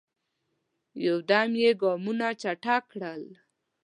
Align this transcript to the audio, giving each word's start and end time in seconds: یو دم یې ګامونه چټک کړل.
یو 1.05 1.17
دم 1.29 1.49
یې 1.61 1.71
ګامونه 1.81 2.27
چټک 2.41 2.83
کړل. 2.91 3.23